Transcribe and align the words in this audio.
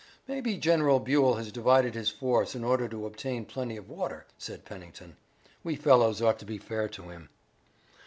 "Maybe 0.27 0.57
General 0.57 0.99
Buell 0.99 1.35
has 1.35 1.51
divided 1.51 1.93
his 1.93 2.09
force 2.09 2.55
in 2.55 2.63
order 2.63 2.87
to 2.89 3.05
obtain 3.05 3.45
plenty 3.45 3.77
of 3.77 3.87
water," 3.87 4.25
said 4.35 4.65
Pennington. 4.65 5.15
"We 5.63 5.75
fellows 5.75 6.23
ought 6.23 6.39
to 6.39 6.43
be 6.45 6.57
fair 6.57 6.87
to 6.89 7.03
him." 7.09 7.29